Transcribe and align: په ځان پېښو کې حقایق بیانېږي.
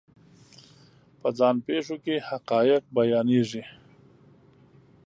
په 1.19 1.29
ځان 1.37 1.55
پېښو 1.67 1.95
کې 2.03 2.25
حقایق 2.29 2.83
بیانېږي. 2.95 3.63